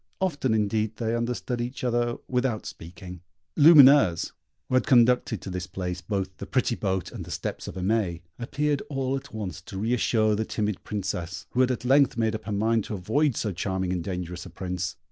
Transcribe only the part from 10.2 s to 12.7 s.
the timid Princess, who had at length made up her